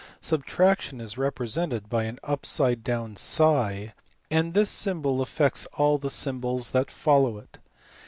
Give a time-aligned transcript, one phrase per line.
[0.19, 3.93] Subtraction is represented by >/i,
[4.31, 7.59] and this symbol affects all the symbols that follow it.